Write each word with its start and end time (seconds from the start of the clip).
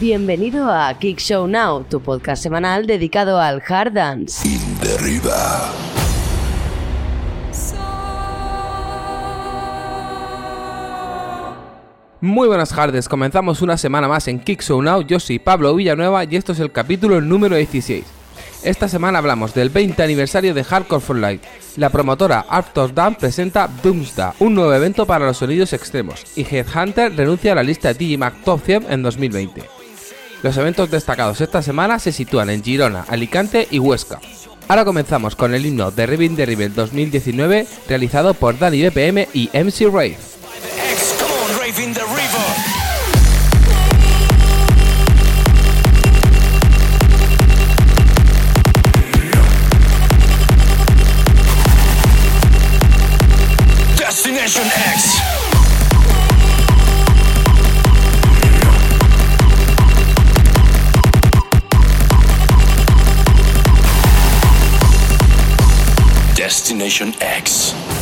Bienvenido 0.00 0.72
a 0.72 0.92
Kick 0.98 1.20
Show 1.20 1.46
Now, 1.46 1.84
tu 1.88 2.00
podcast 2.00 2.42
semanal 2.42 2.84
dedicado 2.84 3.40
al 3.40 3.62
hard 3.66 3.92
dance. 3.92 4.48
Derriba. 4.82 5.72
Muy 12.20 12.48
buenas 12.48 12.70
tardes, 12.70 13.08
comenzamos 13.08 13.62
una 13.62 13.76
semana 13.76 14.08
más 14.08 14.26
en 14.26 14.40
Kick 14.40 14.62
Show 14.62 14.82
Now, 14.82 15.02
yo 15.02 15.20
soy 15.20 15.38
Pablo 15.38 15.72
Villanueva 15.76 16.24
y 16.24 16.34
esto 16.34 16.50
es 16.50 16.58
el 16.58 16.72
capítulo 16.72 17.20
número 17.20 17.54
16. 17.54 18.04
Esta 18.64 18.88
semana 18.88 19.18
hablamos 19.18 19.54
del 19.54 19.70
20 19.70 20.02
aniversario 20.02 20.54
de 20.54 20.64
Hardcore 20.64 21.00
for 21.00 21.16
Life. 21.16 21.46
La 21.76 21.90
promotora 21.90 22.46
Arthur 22.48 22.92
Dam 22.92 23.14
presenta 23.14 23.68
Doomsday, 23.80 24.32
un 24.40 24.56
nuevo 24.56 24.74
evento 24.74 25.06
para 25.06 25.26
los 25.26 25.36
sonidos 25.36 25.72
extremos, 25.72 26.24
y 26.34 26.42
Headhunter 26.42 27.14
renuncia 27.14 27.52
a 27.52 27.56
la 27.56 27.62
lista 27.62 27.88
de 27.88 27.94
Digimac 27.94 28.42
Top 28.42 28.60
100 28.64 28.86
en 28.90 29.02
2020. 29.02 29.83
Los 30.44 30.58
eventos 30.58 30.90
destacados 30.90 31.40
esta 31.40 31.62
semana 31.62 31.98
se 31.98 32.12
sitúan 32.12 32.50
en 32.50 32.62
Girona, 32.62 33.06
Alicante 33.08 33.66
y 33.70 33.78
Huesca. 33.78 34.20
Ahora 34.68 34.84
comenzamos 34.84 35.36
con 35.36 35.54
el 35.54 35.64
himno 35.64 35.90
de 35.90 36.04
Riving 36.04 36.36
the 36.36 36.44
Rebel 36.44 36.74
2019 36.74 37.66
realizado 37.88 38.34
por 38.34 38.58
Danny 38.58 38.86
BPM 38.86 39.26
y 39.32 39.48
MC 39.54 39.86
Rave. 39.86 40.33
Destination 66.44 67.14
X. 67.22 67.93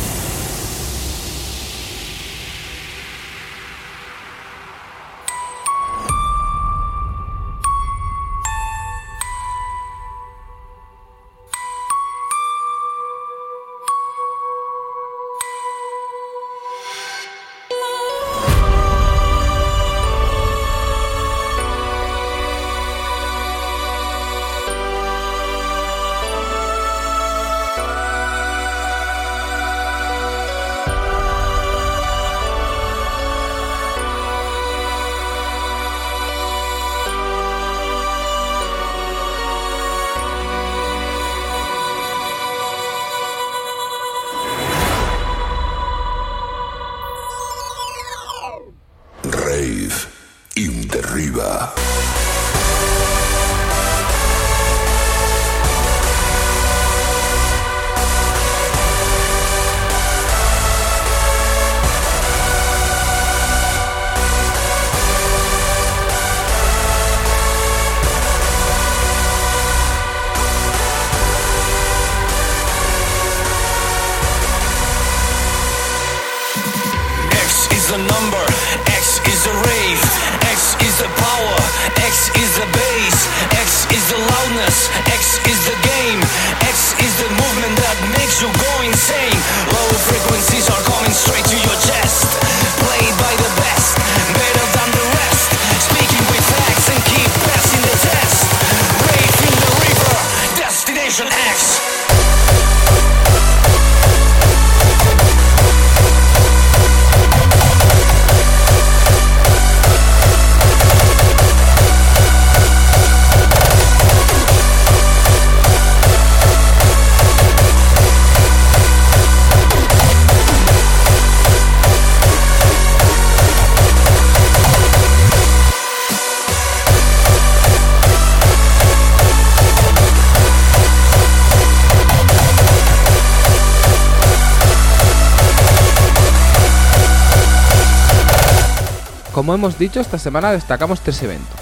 Como 139.33 139.55
hemos 139.55 139.79
dicho, 139.79 139.99
esta 139.99 140.19
semana 140.19 140.51
destacamos 140.51 141.01
tres 141.01 141.23
eventos. 141.23 141.59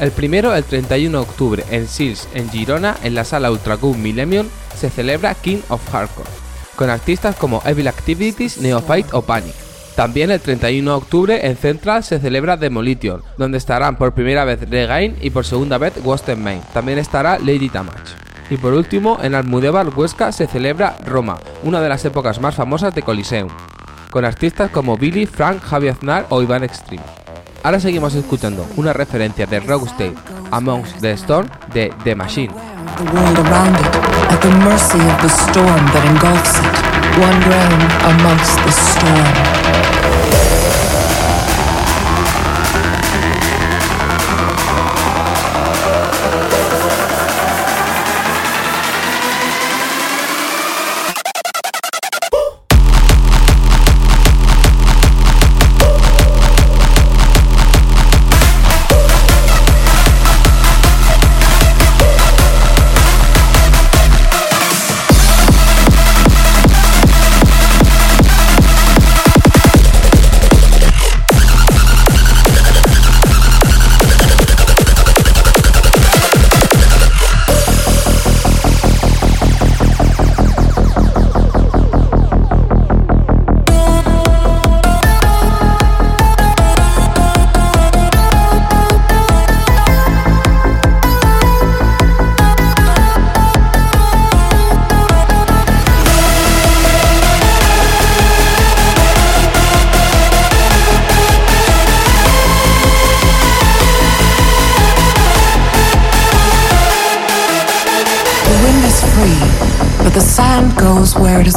El 0.00 0.10
primero, 0.10 0.54
el 0.54 0.64
31 0.64 1.18
de 1.18 1.22
octubre, 1.22 1.64
en 1.70 1.86
Sils, 1.86 2.28
en 2.34 2.48
Girona, 2.50 2.96
en 3.04 3.14
la 3.14 3.24
sala 3.24 3.50
Ultra 3.50 3.76
Q 3.76 3.94
Millennium, 3.94 4.46
se 4.74 4.88
celebra 4.88 5.34
King 5.34 5.58
of 5.68 5.86
Hardcore, 5.92 6.28
con 6.76 6.88
artistas 6.88 7.36
como 7.36 7.62
Evil 7.66 7.88
Activities, 7.88 8.58
Neophyte 8.58 9.10
o 9.12 9.20
Panic. 9.20 9.54
También 9.94 10.30
el 10.30 10.40
31 10.40 10.90
de 10.90 10.96
octubre 10.96 11.46
en 11.46 11.56
Central 11.56 12.02
se 12.02 12.18
celebra 12.18 12.56
Demolition, 12.56 13.22
donde 13.36 13.58
estarán 13.58 13.96
por 13.96 14.14
primera 14.14 14.44
vez 14.44 14.68
Regain 14.68 15.16
y 15.20 15.28
por 15.28 15.44
segunda 15.44 15.76
vez 15.78 15.92
in 15.98 16.42
Main. 16.42 16.62
También 16.72 16.98
estará 16.98 17.38
Lady 17.38 17.68
Tamach. 17.68 18.16
Y 18.50 18.56
por 18.56 18.72
último, 18.72 19.18
en 19.22 19.34
Almudebar 19.34 19.90
Huesca 19.90 20.32
se 20.32 20.46
celebra 20.46 20.96
Roma, 21.04 21.38
una 21.62 21.80
de 21.80 21.88
las 21.88 22.04
épocas 22.04 22.40
más 22.40 22.54
famosas 22.54 22.94
de 22.94 23.02
Coliseum, 23.02 23.48
con 24.14 24.24
artistas 24.24 24.70
como 24.70 24.96
Billy, 24.96 25.26
Frank, 25.26 25.60
Javi 25.60 25.88
Aznar 25.88 26.26
o 26.28 26.40
Iván 26.40 26.62
Extreme. 26.62 27.02
Ahora 27.64 27.80
seguimos 27.80 28.14
escuchando 28.14 28.64
una 28.76 28.92
referencia 28.92 29.44
de 29.44 29.58
Rocksteady, 29.58 30.14
Amongst 30.52 31.00
the 31.00 31.10
Storm 31.14 31.48
de 31.72 31.92
The 32.04 32.14
Machine. 32.14 32.54
at 34.30 34.40
the 34.40 34.50
mercy 34.62 35.00
of 35.00 35.20
the 35.20 35.28
storm 35.28 35.84
that 35.86 36.04
engulfs 36.06 36.60
it, 36.60 36.84
amongst 38.04 38.56
the 38.62 38.70
storm. 38.70 39.63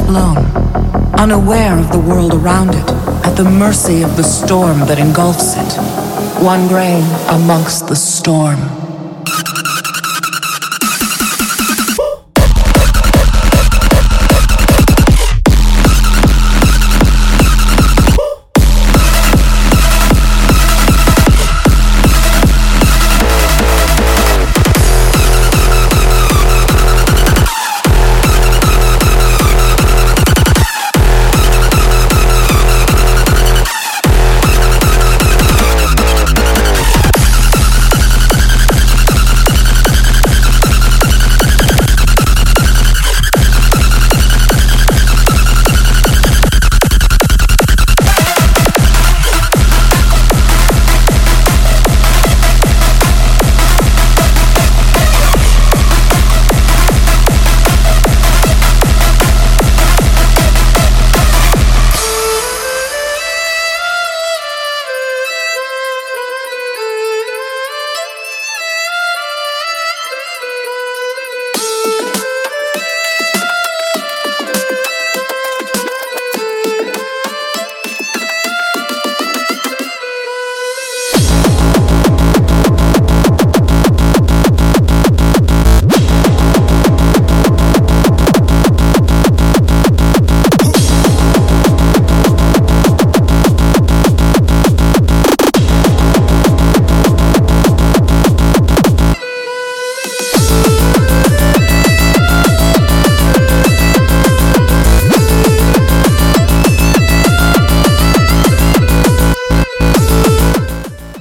Blown, 0.08 0.38
unaware 1.20 1.78
of 1.78 1.92
the 1.92 2.00
world 2.00 2.34
around 2.34 2.70
it, 2.70 2.90
at 3.26 3.36
the 3.36 3.44
mercy 3.44 4.04
of 4.04 4.16
the 4.16 4.24
storm 4.24 4.80
that 4.80 5.00
engulfs 5.00 5.56
it. 5.58 5.74
One 6.42 6.68
grain 6.70 7.04
amongst 7.28 7.88
the 7.88 7.96
storm. 7.96 8.87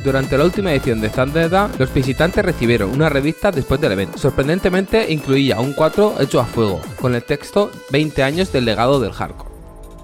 Durante 0.07 0.39
la 0.39 0.45
última 0.45 0.71
edición 0.71 1.01
de 1.01 1.09
Thunderdome, 1.09 1.75
los 1.81 1.93
visitantes 1.93 2.45
recibieron 2.45 2.91
una 2.91 3.09
revista 3.09 3.51
después 3.51 3.81
del 3.81 3.91
evento. 3.91 4.17
Sorprendentemente, 4.17 5.13
incluía 5.13 5.59
un 5.59 5.73
4 5.73 6.21
hecho 6.21 6.39
a 6.39 6.45
fuego, 6.45 6.81
con 7.01 7.17
el 7.17 7.25
texto 7.25 7.73
20 7.91 8.23
años 8.23 8.53
del 8.53 8.67
legado 8.67 9.01
del 9.01 9.11
hardcore. 9.11 9.51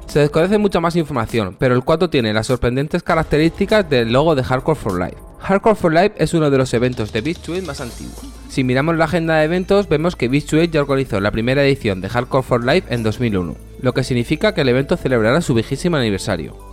Se 0.08 0.18
desconoce 0.18 0.58
mucha 0.58 0.80
más 0.80 0.96
información, 0.96 1.54
pero 1.56 1.76
el 1.76 1.84
4 1.84 2.10
tiene 2.10 2.34
las 2.34 2.48
sorprendentes 2.48 3.04
características 3.04 3.88
del 3.88 4.12
logo 4.12 4.34
de 4.34 4.42
Hardcore 4.42 4.76
for 4.76 4.98
Life. 4.98 5.18
Hardcore 5.38 5.76
for 5.76 5.92
Life 5.92 6.14
es 6.16 6.34
uno 6.34 6.50
de 6.50 6.58
los 6.58 6.74
eventos 6.74 7.12
de 7.12 7.20
Beach 7.20 7.48
más 7.64 7.80
antiguos. 7.80 8.18
Si 8.48 8.64
miramos 8.64 8.96
la 8.96 9.04
agenda 9.04 9.36
de 9.36 9.44
eventos, 9.44 9.88
vemos 9.88 10.16
que 10.16 10.26
Beach 10.26 10.68
ya 10.68 10.80
organizó 10.80 11.20
la 11.20 11.30
primera 11.30 11.62
edición 11.62 12.00
de 12.00 12.08
Hardcore 12.08 12.42
for 12.42 12.64
Life 12.64 12.92
en 12.92 13.04
2001, 13.04 13.54
lo 13.80 13.94
que 13.94 14.02
significa 14.02 14.52
que 14.52 14.62
el 14.62 14.68
evento 14.68 14.96
celebrará 14.96 15.40
su 15.42 15.54
vigésimo 15.54 15.96
aniversario. 15.96 16.71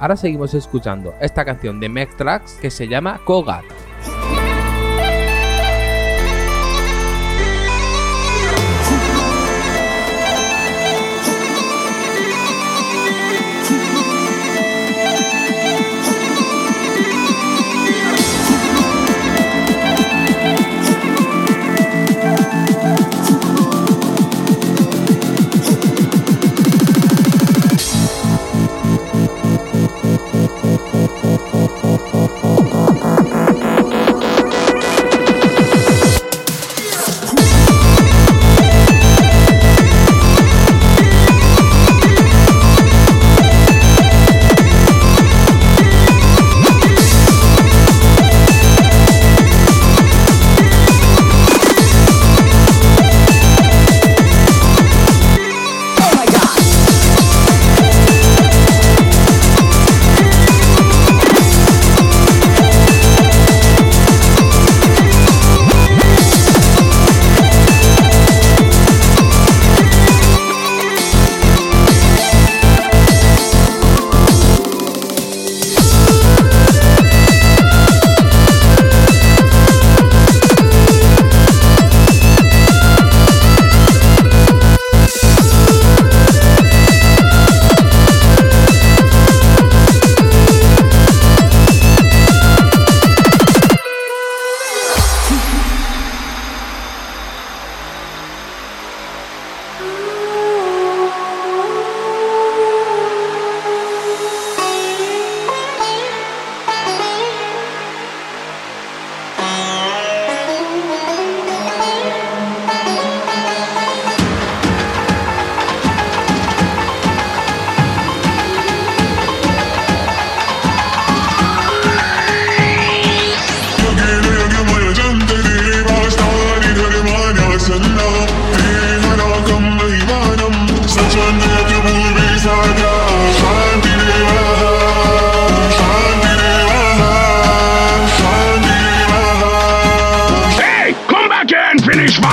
Ahora 0.00 0.16
seguimos 0.16 0.54
escuchando 0.54 1.14
esta 1.20 1.44
canción 1.44 1.78
de 1.78 1.90
Meg 1.90 2.16
Tracks 2.16 2.54
que 2.54 2.70
se 2.70 2.88
llama 2.88 3.20
Kogat. 3.24 3.89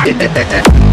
Yeah. 0.07 0.83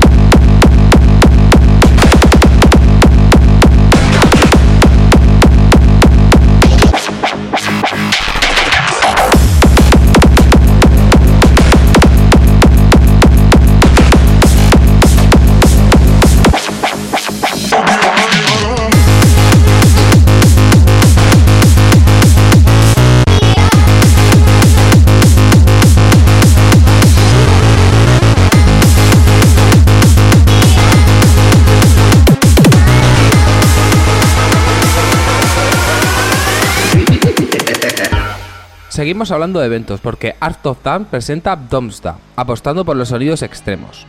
Seguimos 38.94 39.32
hablando 39.32 39.58
de 39.58 39.66
eventos 39.66 39.98
porque 40.00 40.36
Art 40.38 40.64
of 40.66 40.78
Dance 40.84 41.08
presenta 41.10 41.56
Domsda, 41.56 42.16
apostando 42.36 42.84
por 42.84 42.94
los 42.94 43.08
sonidos 43.08 43.42
extremos. 43.42 44.06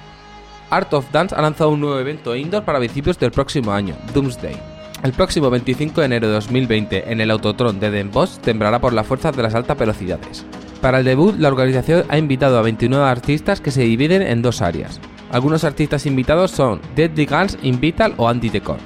Art 0.70 0.94
of 0.94 1.12
Dance 1.12 1.34
ha 1.34 1.42
lanzado 1.42 1.72
un 1.72 1.82
nuevo 1.82 1.98
evento 1.98 2.36
indoor 2.36 2.66
para 2.66 2.78
principios 2.78 3.18
del 3.18 3.32
próximo 3.32 3.72
año, 3.72 3.96
Doomsday. 4.14 4.56
El 5.02 5.14
próximo 5.14 5.50
25 5.50 6.02
de 6.02 6.06
enero 6.06 6.28
de 6.28 6.36
2020 6.36 7.12
en 7.12 7.20
el 7.20 7.32
Autotron 7.32 7.80
de 7.80 7.90
Den 7.90 8.12
Bosch 8.12 8.38
temblará 8.42 8.80
por 8.80 8.94
las 8.94 9.08
fuerzas 9.08 9.36
de 9.36 9.42
las 9.42 9.56
altas 9.56 9.76
velocidades. 9.76 10.46
Para 10.82 11.00
el 11.00 11.06
debut, 11.06 11.36
la 11.40 11.48
organización 11.48 12.04
ha 12.08 12.20
invitado 12.20 12.60
a 12.60 12.62
29 12.62 13.06
artistas 13.06 13.62
que 13.62 13.72
se 13.72 13.82
dividen 13.82 14.22
en 14.22 14.44
dos 14.44 14.62
áreas. 14.62 15.02
Algunos 15.32 15.64
artistas 15.64 16.06
invitados 16.06 16.52
son 16.52 16.80
Deadly 16.96 17.26
Guns, 17.26 17.58
Invital 17.64 18.14
o 18.18 18.30
Andy 18.30 18.50
Decor. 18.50 18.78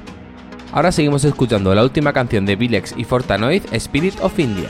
Ahora 0.71 0.93
seguimos 0.93 1.25
escuchando 1.25 1.75
la 1.75 1.83
última 1.83 2.13
canción 2.13 2.45
de 2.45 2.55
Vilex 2.55 2.93
y 2.95 3.03
Fortanoid, 3.03 3.63
Spirit 3.73 4.15
of 4.21 4.39
India. 4.39 4.69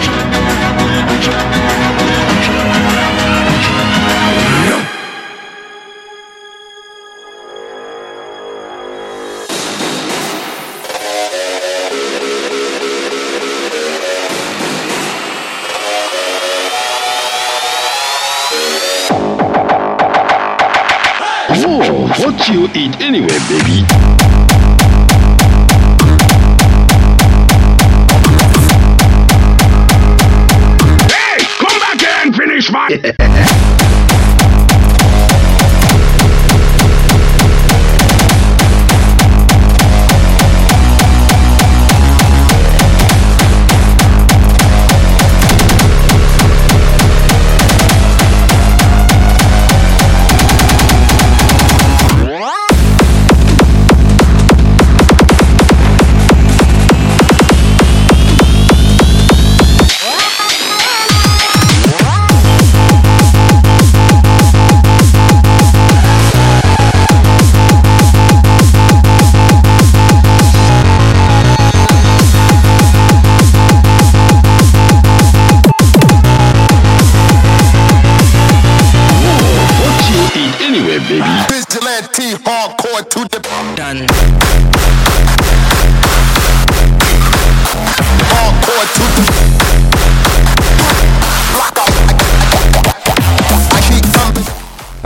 eat 22.75 23.01
anyway, 23.01 23.37
baby? 23.49 24.20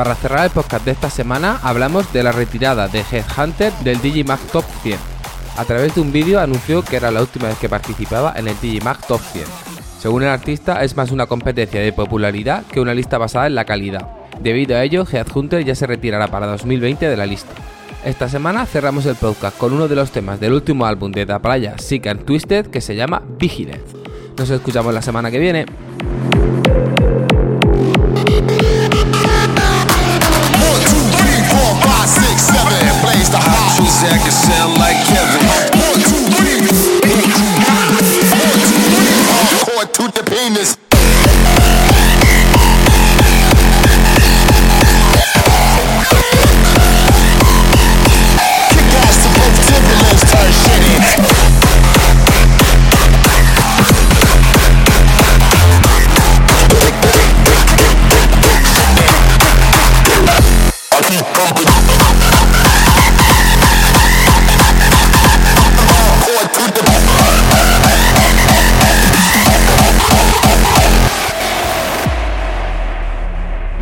Para 0.06 0.14
cerrar 0.14 0.46
el 0.46 0.52
podcast 0.52 0.86
de 0.86 0.92
esta 0.92 1.10
semana, 1.10 1.60
hablamos 1.64 2.14
de 2.14 2.22
la 2.22 2.32
retirada 2.32 2.88
de 2.88 3.04
Headhunter 3.12 3.74
del 3.84 4.00
Digimag 4.04 4.40
Top 4.52 4.64
100. 4.84 5.00
A 5.58 5.66
través 5.66 5.96
de 5.96 6.02
un 6.02 6.12
vídeo 6.12 6.40
anunció 6.40 6.84
que 6.84 6.98
era 6.98 7.10
la 7.10 7.22
última 7.22 7.48
vez 7.48 7.58
que 7.58 7.70
participaba 7.70 8.32
en 8.38 8.48
el 8.48 8.56
Digimag 8.62 9.04
Top 9.08 9.20
100. 9.20 9.46
Según 9.98 10.22
el 10.22 10.30
artista, 10.30 10.84
es 10.84 10.96
más 10.96 11.10
una 11.10 11.26
competencia 11.26 11.82
de 11.82 11.92
popularidad 11.92 12.68
que 12.68 12.80
una 12.80 12.94
lista 12.94 13.18
basada 13.18 13.48
en 13.48 13.56
la 13.56 13.66
calidad. 13.66 14.08
Debido 14.40 14.78
a 14.78 14.84
ello, 14.84 15.08
Headhunter 15.12 15.66
ya 15.66 15.74
se 15.74 15.88
retirará 15.88 16.28
para 16.28 16.46
2020 16.46 17.10
de 17.10 17.18
la 17.18 17.26
lista. 17.26 17.56
Esta 18.06 18.30
semana 18.30 18.68
cerramos 18.68 19.08
el 19.08 19.16
podcast 19.16 19.58
con 19.58 19.74
uno 19.74 19.88
de 19.88 19.96
los 19.96 20.12
temas 20.12 20.40
del 20.40 20.54
último 20.54 20.86
álbum 20.86 21.12
de 21.12 21.26
Da 21.26 21.40
Playa, 21.40 21.80
Sick 21.80 22.06
and 22.06 22.26
Twisted, 22.26 22.68
que 22.68 22.82
se 22.82 22.96
llama 22.96 23.24
Vigilance. 23.40 23.98
Nos 24.38 24.52
escuchamos 24.52 24.94
la 24.94 25.02
semana 25.02 25.32
que 25.32 25.40
viene. 25.40 25.66
Zach 33.96 34.20
can 34.20 34.32
sound 34.32 34.78
like 34.78 34.98
Kevin. 35.08 35.48
One, 35.48 36.00
two, 36.04 36.28
three. 36.36 36.60
One, 37.08 38.60
two, 38.60 38.82
three. 38.92 39.16
Hardcore 39.32 39.88
to 39.94 40.04
the 40.12 40.24
penis. 40.30 41.65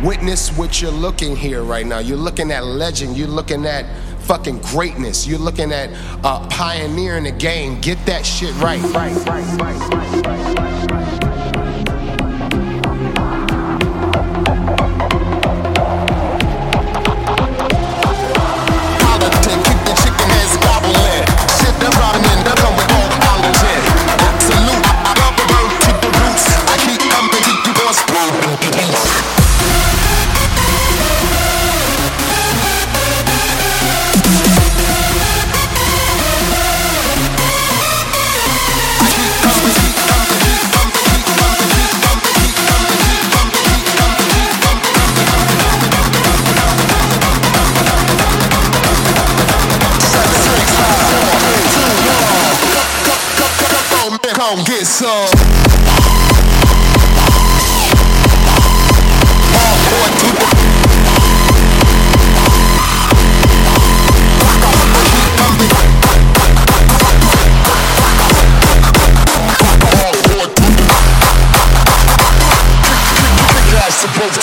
Witness 0.02 0.50
what 0.56 0.82
you're 0.82 0.90
looking 0.90 1.36
here 1.36 1.62
right 1.62 1.86
now. 1.86 1.98
You're 1.98 2.16
looking 2.18 2.50
at 2.50 2.64
legend. 2.64 3.16
You're 3.16 3.28
looking 3.28 3.64
at 3.64 3.86
fucking 4.22 4.58
greatness. 4.58 5.26
You're 5.26 5.38
looking 5.38 5.72
at 5.72 5.90
uh, 6.24 6.46
pioneering 6.48 7.24
the 7.24 7.32
game. 7.32 7.80
Get 7.80 8.04
that 8.06 8.26
shit 8.26 8.54
right. 8.56 8.82
Right, 8.82 9.14
right, 9.26 9.60
right, 9.60 9.90
right, 9.90 10.24
right, 10.26 10.60
right, 10.60 10.90
right. 10.90 11.24
Politic, 11.24 12.03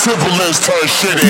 Timberlands 0.03 0.59
turn 0.59 0.87
shit 0.87 1.23
in. 1.23 1.29